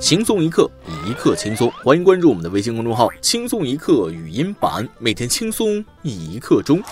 [0.00, 0.68] 轻松一刻，
[1.06, 1.70] 一刻轻松。
[1.84, 6.82] 欢迎关注我们的微信公众号“轻松一刻语音版”，每天轻松一刻钟。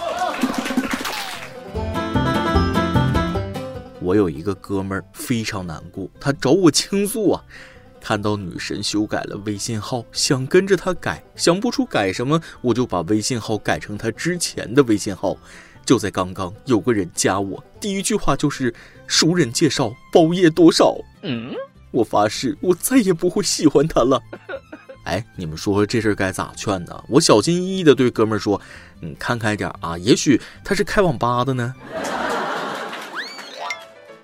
[4.02, 7.42] 我有一个哥们儿非常难过，他找我倾诉啊。
[7.98, 15.34] 看到女神修改了微信号，想跟着她改，想不出改什么，我就把微信号改成他之前的微信号。
[15.84, 18.72] 就在刚刚，有个人加我，第一句话就是
[19.08, 20.94] “熟人介绍，包夜多少？”
[21.24, 21.54] 嗯。
[21.90, 24.20] 我发誓，我再也不会喜欢他了。
[25.04, 27.02] 哎，你们说这事儿该咋劝呢？
[27.08, 28.60] 我小心翼翼地对哥们儿说
[29.00, 31.74] ：“你看开点啊，也许他是开网吧的呢。”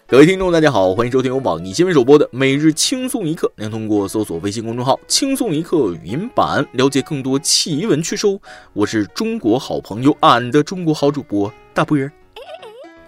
[0.07, 3.49] 各位听众，大家好，欢迎收听由网易新闻首播的《每日轻松一刻》。
[3.57, 8.27] 您通过搜索微信公众号“轻松一刻”语音版，了解更多奇闻趣事。
[8.75, 12.13] 我是中国好朋友，俺的中国好主播大波儿。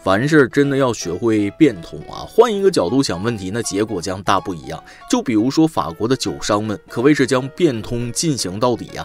[0.06, 2.22] 凡事真的要学会变通啊！
[2.28, 4.80] 换一个角度想问题，那结果将大不一样。
[5.10, 9.04] 就比如说法国的酒商们，可谓是将变通进行到底呀。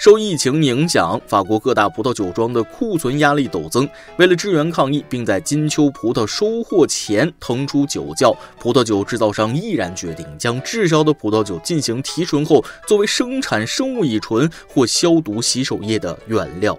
[0.00, 3.88] 受疫情影响，法国各大葡萄酒庄的库存压力陡增。
[4.16, 16.76] 为了支援抗疫，并在金秋葡萄收获前腾出酒窖，葡萄酒制造商毅然决定将滞销的葡萄酒进行提纯后，作为生产生物乙醇或消毒洗手液的原料。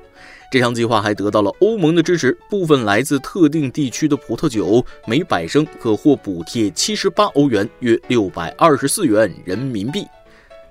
[0.52, 10.06] 这项计划还得到了欧盟的支持，部分来自特定地区的葡萄酒每百升可获补贴七十八欧元，约六百二十四元人民币。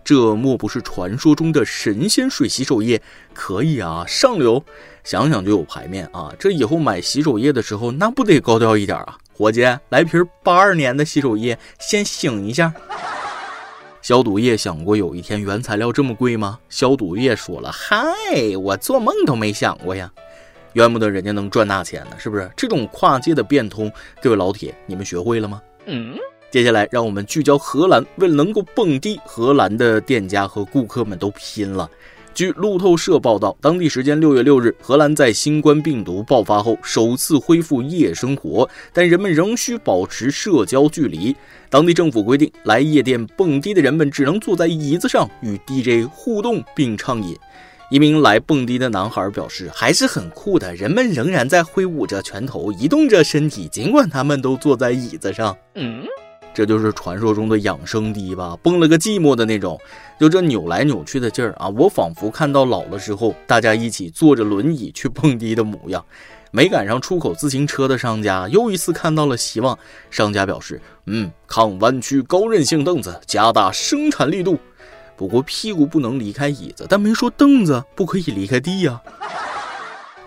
[0.05, 3.01] 这莫不是传说中的神仙水洗手液？
[3.33, 4.63] 可以啊，上流，
[5.03, 6.31] 想想就有排面啊！
[6.39, 9.17] 这以后买洗手液的时候，那不得高调一点啊？
[9.33, 12.71] 伙计，来瓶八二年的洗手液，先醒一下。
[14.11, 16.59] 消毒液想过有一天原材料这么贵吗？
[16.69, 17.97] 消毒液说了：“嗨，
[18.61, 20.11] 我做梦都没想过呀，
[20.73, 22.51] 怨不得人家能赚大钱呢，是不是？
[22.57, 23.89] 这种跨界的变通，
[24.21, 25.63] 各位老铁，你们学会了吗？
[25.87, 26.17] 嗯，
[26.51, 31.89] 接下来让我们聚焦荷兰，为了能够蹦迪，荷兰的店家和顾客们都拼了。”
[32.33, 41.37] 据路透社报道，当地时间六月六日，荷兰在新冠病毒爆发后首次恢复夜生活，但人们仍需保持社交距离。
[41.69, 47.37] 当地政府规定，来夜店蹦迪的人们只能坐在椅子上与 DJ 互动并畅饮。
[47.91, 56.05] 一名来蹦迪的男孩表示：“还是很酷的，人们仍然在挥舞着拳头，移动着身体，尽管他们都坐在椅子上。”嗯。
[56.53, 59.81] 这就是传说中的养生笛吧，蹦了个寂寞的那种，
[60.19, 61.69] 就这扭来扭去的劲儿啊！
[61.69, 66.05] 我仿佛看到老的时候，大家一起坐着轮椅去蹦迪的模样。
[66.53, 69.79] 没赶上出口自行车的商家又一次看到了希望。
[70.11, 74.59] 商家表示：“嗯，抗弯曲高韧性凳子，加大生产力度。
[75.17, 79.01] 不过屁股不能离开椅子，但没说凳子不可以离开地呀。”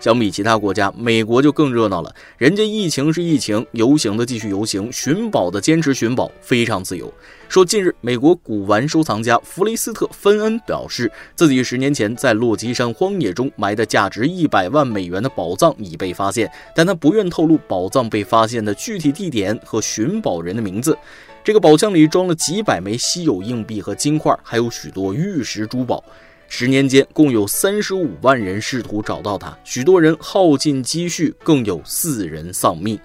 [0.04, 2.14] 相比其他国家，美国就更热闹了。
[2.36, 7.10] 人家疫情是疫情，游行的继续游行，寻宝的坚持寻宝，非常自由。
[7.48, 20.98] 说近日，美国古玩收藏家弗雷斯特·芬恩表示，自己十年前在落基山荒野中埋的价值一百万美元的宝藏已被发现，但他不愿透露宝藏被发现的具体地点和寻宝人的名字。
[21.42, 26.04] 这个宝箱里装了几百枚稀有硬币和金块，还有许多玉石珠宝。
[26.48, 32.98] 十年间，共有三十五万人试图找到他，许多人耗尽积蓄，更有四人丧命。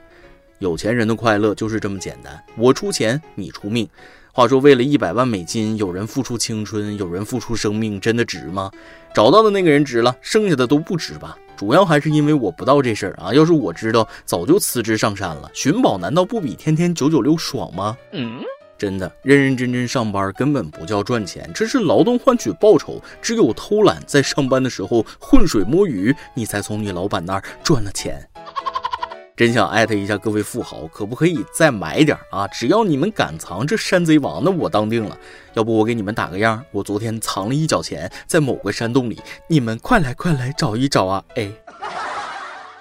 [0.60, 3.88] 有钱人的快乐就是这么简单，我出钱，你出命。
[4.32, 8.70] 话说，为了一百万美金，有人付出青春，有人付出生命，真的值吗？
[9.14, 11.36] 找到的那个人值了，剩下的都不值吧？
[11.58, 13.34] 主要还是因为我不到这事儿啊！
[13.34, 15.50] 要是我知道，早就辞职上山了。
[15.54, 17.98] 寻宝难道不比天天九九六爽吗？
[18.14, 18.40] 嗯。
[18.80, 23.02] 真的，认认真真上班根本不叫赚钱，这是劳动换取报酬。
[23.22, 28.26] 只有偷懒，在上班的时候浑水摸鱼，你才从你老板那儿赚了钱。
[29.36, 32.48] 真想艾特一下各位富豪，可不可以再买点啊？
[32.48, 35.18] 只要你们敢藏这山贼王，那我当定了。
[35.56, 41.24] 要不我给你们打个样，我昨天藏了一角钱在某个山洞里，你们快来快来找一找啊！
[41.36, 41.52] 哎。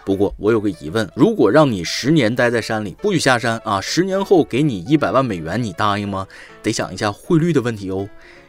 [0.09, 6.27] 不过我有个疑问，如果让你十年待在山里，不许下山啊，十年后给你一百万美元，你答应吗？
[6.63, 8.09] 得想一下汇率的问题哦。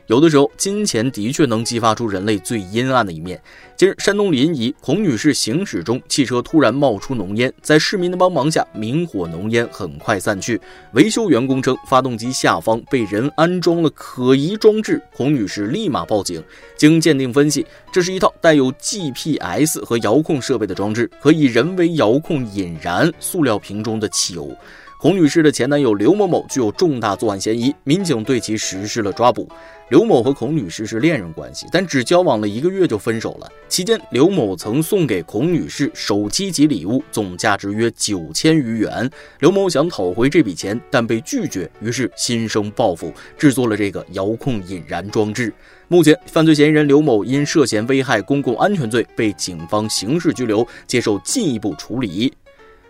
[0.10, 3.40] 有的时候，金钱的确能激发出人类最阴暗的一面。
[3.78, 10.60] 近日，山东临沂孔女士行驶中，汽车突然冒出浓烟，在市民的帮忙下，明火浓烟很快散去。
[10.94, 16.44] 维修员工称，发动机下方被人安装了可疑装置，孔女士立马报警。
[16.76, 17.64] 经鉴定分析，
[17.94, 24.52] 这是一套带有 GPS 和遥控设备的装置，可以人为遥控引燃塑料瓶中的汽油。
[25.01, 29.48] 孔女士的前男友刘某某具有重大作案嫌疑，民警对其实施了抓捕。
[29.92, 33.50] 刘某和孔女士是恋人关系，但只交往了一个月就分手了。
[33.69, 39.10] 期间，刘某曾送给孔女士手机及礼物，总价值约九千余元。
[39.40, 45.54] 刘某想讨回这笔钱，但被拒绝，于是心生报复，制作了这个遥控引燃装置。
[45.88, 52.34] 目前，犯罪嫌疑人刘某因涉嫌危害公共安全罪被警方刑事拘留，接受进一步处理。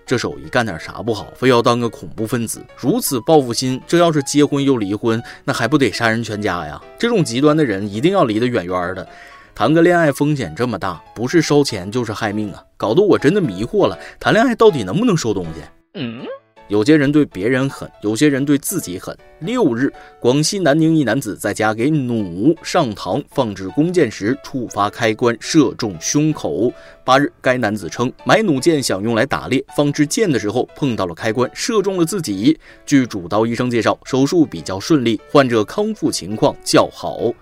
[0.09, 2.59] 这手艺干点啥不好，非要当个恐怖分子？
[2.75, 6.81] 如此报复心，这要是结婚又离婚，那还不得杀人全家呀？
[6.97, 9.07] 这种极端的人一定要离得远远的。
[9.53, 12.63] 谈个恋爱风险这么大，不是烧钱就是害命啊！
[12.75, 15.61] 搞得我真的迷惑了，谈恋爱到底能不能收东西？
[15.93, 16.25] 嗯。
[16.69, 19.17] 有些人对别人狠，有些人对自己狠。
[19.39, 26.71] 六日，广西南宁一男子在家给弩上膛放置弓箭时，触发开关射中胸口。
[27.03, 32.59] 八日，该男子称买弩箭想用来打猎，放置箭的时候碰到了开关，射中了自己。
[32.85, 37.33] 据主刀医生介绍，手术比较顺利，患者康复情况较好。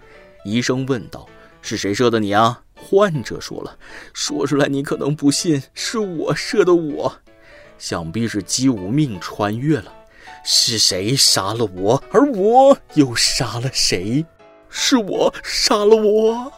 [0.46, 1.28] 医生问道
[1.62, 3.78] ：“是谁射的你啊？”患者说了
[4.14, 7.14] ：“说出来你可能不信，是我射的我。”
[7.78, 9.94] 想必是姬无命穿越了，
[10.44, 12.04] 是谁杀了我？
[12.12, 14.26] 而我又杀了谁？
[14.70, 16.52] 是我杀了我。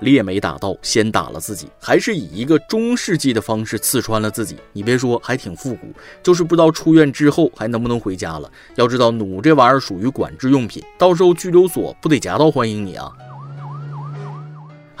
[0.00, 4.56] 猎美打到，先打了自己，还是以一个中世纪的方式刺穿了自己。
[4.72, 5.92] 你别说，还挺复古。
[6.22, 8.50] 就是不知道出院之后还能不能回家了。
[8.76, 13.12] 要知道，弩这玩意儿属于管制用品，到时候拘留所不得夹道欢迎你啊！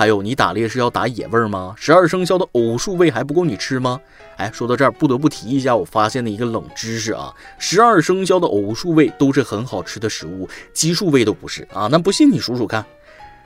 [0.00, 1.74] 还有，你打猎是要打野味儿吗？
[1.76, 4.00] 十二生肖的偶数位还不够你吃吗？
[4.38, 11.86] 哎，说到这儿，不得不提一下我发现的一个冷知识啊，十二生肖的偶数位都是很好吃的食物，奇数位都不是啊。
[11.90, 12.82] 那不信你数数看。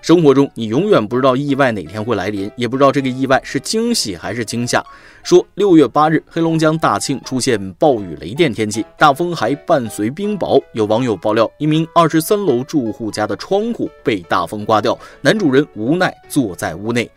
[0.05, 4.85] 生活中，你永远不知道意外哪天会来临，也不知道这个意外是惊喜还是惊吓。
[5.23, 10.63] 说六月八日，黑龙江大庆出现暴雨雷电天气，大风还伴随冰雹。
[10.75, 17.11] 有网友爆料，一名二十三楼住户家的窗户被大风刮掉，男主人无奈坐在屋内。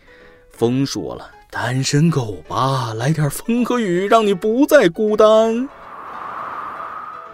[0.50, 5.68] 风说了：“单身狗吧，来点风和雨，让你不再孤单。”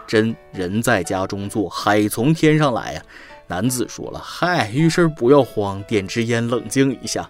[0.05, 3.03] 真人在家中坐，海从天上来呀。
[3.47, 7.29] 男子说了：“嗨，遇事不要慌，点支烟冷静一下。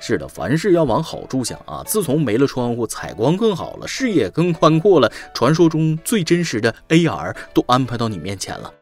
[0.00, 1.82] 是的，凡事要往好处想啊。
[1.86, 8.72] 自从没了窗户，采光更好了，视野更宽阔了，传说中最真实的 AR 都安排到你面前了。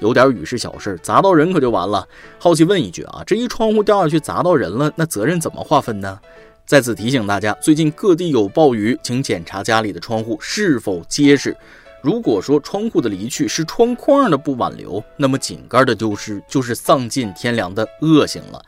[0.00, 2.06] 有点雨是小事，砸到人可就完了。
[2.38, 6.20] 好奇问一句啊，这一窗户掉下去砸到人了，那责任怎么划分呢？
[6.66, 11.56] 在此提醒大家，最近各地有暴雨，请检查家里的窗户是否结实。”
[12.00, 18.62] 如果说窗户的离去是窗框的不挽留，那么井盖的丢失就是丧尽天良的恶行了。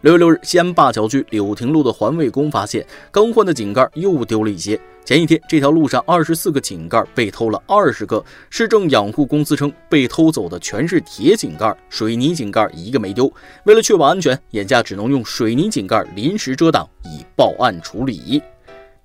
[0.00, 4.80] 六月六日，西安灞桥区柳亭路的环卫工发现，刚换的井盖又丢了一些。
[5.04, 8.24] 前一天，这条路上二十四个井盖被偷了二十个。
[8.48, 13.30] 市政养护公司称，被偷走的全是铁井盖，水泥井盖一个没丢。
[13.64, 18.42] 为了确保安全，眼下只能用水泥井盖临时遮挡，以报案处理。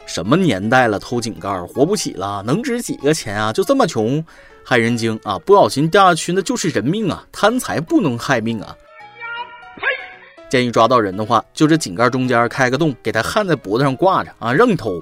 [0.06, 3.52] 什么年代了，偷井盖活不起了，能值几个钱啊？
[3.52, 4.24] 就这么穷，
[4.64, 5.38] 害人精啊！
[5.40, 7.26] 不小心掉下去那就是人命啊！
[7.32, 8.76] 贪财不能害命啊！
[10.48, 15.02] 建议抓到人的话，就这井盖中间开个洞，给他焊在脖子上挂着啊，让你偷。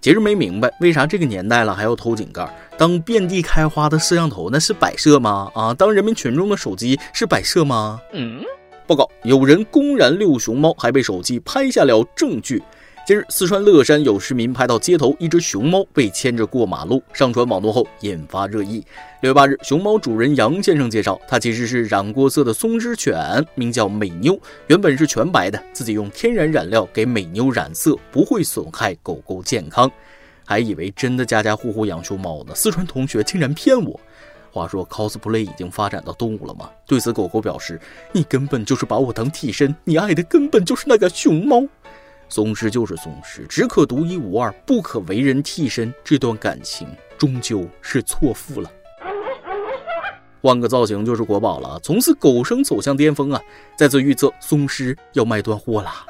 [0.00, 2.46] 其实没明白，为啥这个年代了还要偷井盖？
[2.76, 5.50] 当遍地开花的摄像头那是摆设吗？
[5.54, 8.00] 啊，当人民群众的手机是摆设吗？
[8.12, 8.42] 嗯。
[8.86, 12.62] 报告，有人公然遛熊猫，还被手机拍下了证据。
[13.04, 18.84] 近日，四川乐山有市民拍到街头一只熊猫被牵着过马路，上传网络后引发热议。
[19.22, 29.90] 六月八日，熊猫主人杨先生介绍，他其实是染过色的松狮犬，名叫美妞，原本是全白的，自己用天然染料给美妞染色，不会损害狗狗健康。
[30.44, 33.98] 还以为真的家家户户养熊猫呢，四川同学竟然骗我。
[34.52, 36.70] 话说，cosplay 已经发展到动物了吗？
[36.86, 37.80] 对此，狗狗表示
[38.12, 41.66] ：“你根本就是把我当替身，你爱的根本就是那个熊猫。”
[42.32, 45.92] 松狮就是松狮，只可独一无二，不可为人替身。
[46.02, 48.72] 这段感情终究是错付了。
[50.40, 53.38] 换个造型就是国宝了，从此狗生走向巅峰啊！
[53.76, 56.06] 再次预测，松狮要卖断货啦。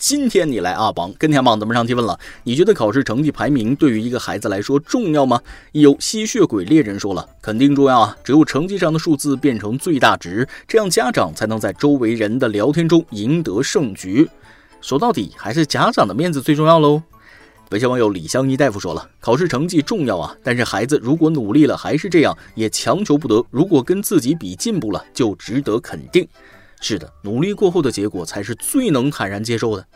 [0.00, 2.18] 今天你来阿榜跟天榜怎么上提问了？
[2.44, 5.38] 你觉得考试成绩排名对于一个孩子来说重要吗？
[5.72, 8.16] 有吸血鬼猎人说了，肯定重要啊！
[8.24, 14.26] 只有成绩上的数字变成最大值，这样家长才能在周围人的聊天中赢得胜局。
[14.80, 17.02] 说到底，还是家长的面子最重要喽。
[17.70, 23.44] 微信网友李香妮大夫说了，考试成绩重要啊，但是孩子如果努力了还是这样，也强求不得。
[23.50, 26.26] 如果跟自己比进步了，就值得肯定。
[26.80, 29.86] 是的，努力过后的结果才是最能坦然接受的。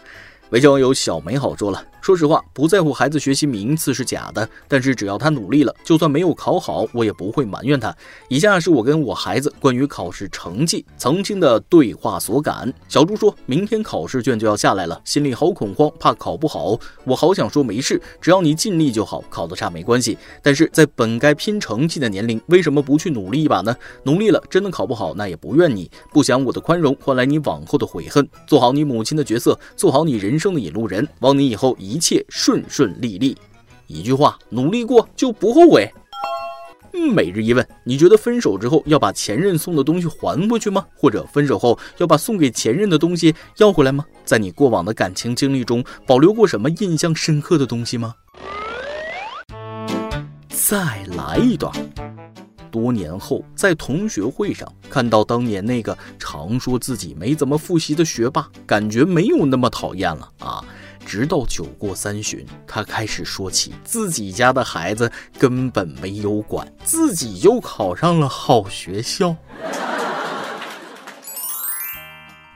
[0.51, 1.83] 微信网友小美好说了。
[2.01, 7.97] 说实话，不在乎孩子学习名次是假的，但是只要他努力了，就算没有考好，我也不会埋怨他。
[8.29, 12.71] 以下是我跟我孩子关于考试成绩曾经的对话所感。
[12.89, 16.79] 小猪说：“明天考试卷就要下来了，心里好恐慌，怕考不好。
[17.05, 20.19] 我好想说没事，只要你尽力就好，考得差没关系。
[20.43, 23.75] 但是在本该拼成绩的年龄，为什么不去努力一把呢？
[24.03, 25.91] 努力了，真的考不好，那也不怨你。
[26.13, 28.29] 不想我的宽容换来你往后的悔恨。
[28.47, 33.37] 做好你母亲的角色，做好你人人生的引路人，望你以后。”一切顺顺利利，
[33.87, 35.89] 一句话，努力过就不后悔。
[37.13, 40.85] 每日一问：你觉得分手之后要把前任送的东西还回去吗？
[40.97, 44.05] 或者分手后要把送给前任的东西要回来吗？
[44.25, 48.15] 在你过往的感情经历中，保留过什么印象深刻的东西吗？
[50.49, 51.73] 再来一段。
[52.75, 60.65] 多年后，在同学会上看到当年那个常说自己没怎么复习的学霸，感觉没有那么讨厌了啊。
[61.07, 69.37] 直到酒过三巡，他开始说起自己家的孩子根本没有管，自己就考上了好学校。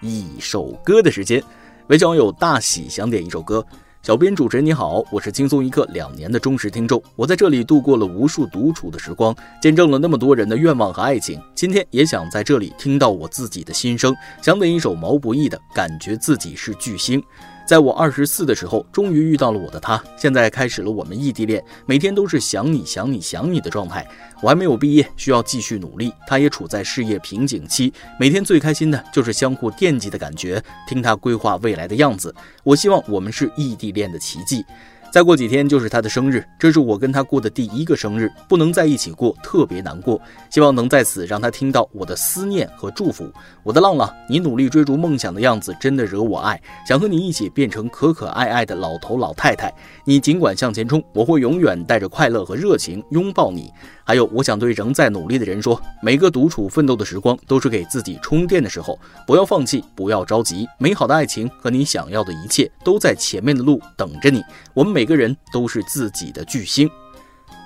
[0.00, 1.40] 一首歌的时间，
[1.86, 3.64] 微信网友大喜想点一首歌。
[4.00, 11.38] 小编主持人你好，我是轻松一刻两年的忠实听众，我在这里度过了无数独处的时光，见证了那么多人的愿望和爱情。
[11.54, 17.20] 今天也想在这里听到我自己的心声，想点一首毛不易的《感觉自己是巨星》。
[17.68, 24.08] 在我二十四的时候，终于遇到了我的他，现在开始了我们异地恋，每天都是想你想你想你的状态。
[24.40, 32.34] 我还没有毕业，需要继续努力，他也处在事业瓶颈期，每天最开心的就是相互惦记的感觉，听他规划未来的样子。
[32.64, 34.64] 我希望我们是异地恋的奇迹。
[35.10, 40.20] 再过几天就是他的生日，这是我跟他过的第一个生日，不能在一起过，特别难过。
[40.50, 43.32] 希望能在此让他听到我的思念和祝福。
[43.62, 49.72] 我的浪浪，你努力追逐梦想的样子真的惹我爱，想和你一起变成可可爱爱的老头老太太。
[50.04, 53.72] 你尽管向前冲，我会永远带着快乐和热情拥抱你。
[54.04, 64.42] 还有，我想对仍在努力的人说，每个独处奋斗的时光都是给自己充电的时候，不要放弃，不要着急，美好的爱情和你想要的一切都在前面的路等着你。
[64.72, 66.90] 我们每每个人都是自己的巨星。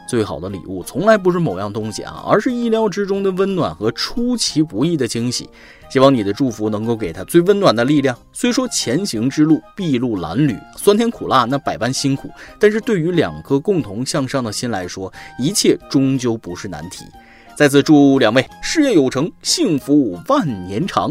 [0.07, 5.49] 最好的礼物从来不是某样东西啊，而是意料之中的温暖和出其不意的惊喜。
[5.91, 8.15] 希望你的祝福能够给他最温暖的力量。
[8.35, 17.07] 虽说前行之路筚路蓝缕，酸甜苦辣那百般辛苦，但是对于两颗共同向上的心来说，一切终究不是难题。
[17.57, 21.11] 再次祝两位事业有成，幸福万年长。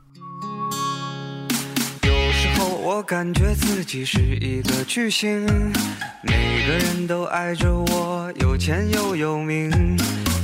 [3.01, 5.43] 我感觉自己是一个巨星，
[6.21, 9.71] 每个人都爱着我，有钱又有名。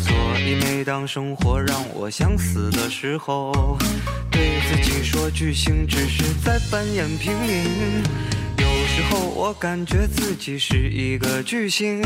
[0.01, 3.77] 所以每当生活让我想死的时候，
[4.31, 8.01] 对自己说巨星只是在扮演平民。
[8.57, 12.01] 有时候我感觉自己是一个巨星，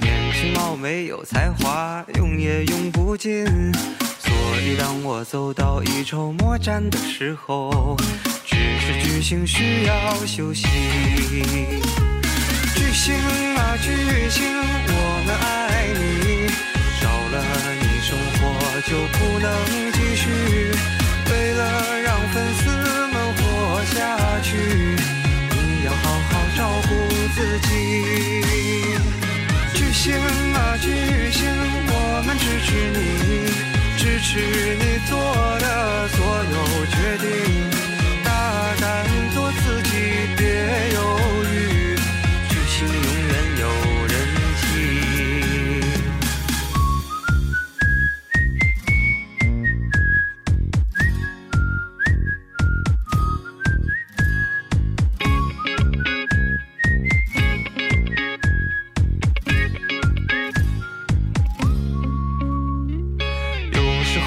[0.00, 3.44] 年轻貌美有才华，用也用不尽。
[4.46, 7.96] 所以当我走到一筹莫展的时候。
[8.44, 10.66] 只是巨星需要休息。
[12.74, 13.14] 巨星
[13.56, 13.90] 啊巨
[14.30, 14.44] 星，
[14.88, 14.94] 我
[15.26, 16.48] 们爱你，
[17.00, 17.34] 少了
[17.80, 18.40] 你生活
[18.86, 19.46] 就不能
[19.92, 20.24] 继续。
[21.28, 21.60] 为了
[22.00, 22.70] 让粉丝
[23.12, 23.40] 们活
[23.94, 23.98] 下
[24.42, 24.48] 去，
[25.50, 26.90] 你要好好照顾
[27.34, 27.36] 自
[27.68, 27.68] 己。
[29.74, 30.04] 巨星
[30.54, 30.86] 啊巨
[31.32, 31.44] 星，
[31.88, 31.92] 我
[32.24, 33.35] 们支持你，
[34.28, 34.40] 是
[34.74, 35.35] 你多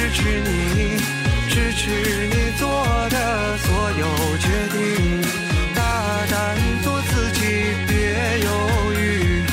[0.00, 0.96] 支持你，
[1.50, 2.66] 支持你做
[3.10, 4.06] 的所有
[4.38, 5.20] 决定，
[5.74, 7.40] 大胆做自己，
[7.86, 8.48] 别犹
[8.94, 9.44] 豫。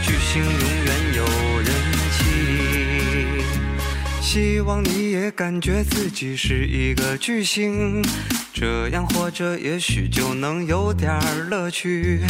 [0.00, 1.24] 巨星永远有
[1.58, 1.68] 人
[2.12, 3.42] 气。
[4.22, 8.00] 希望你也感觉自己是一个巨星，
[8.54, 11.18] 这样活着也许就能有点
[11.50, 12.20] 乐趣。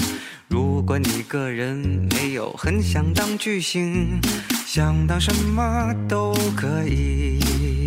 [0.49, 4.19] 如果你个人没有很想当巨星，
[4.67, 7.86] 想当什么都可以。